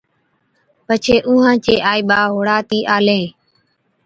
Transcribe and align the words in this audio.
پڇي 0.85 1.15
اُونهان 1.27 1.57
چين 1.65 1.79
آئِي 1.91 2.01
ٻاءَ 2.09 2.25
هُڙاتين 2.35 2.83
آلين 2.95 3.23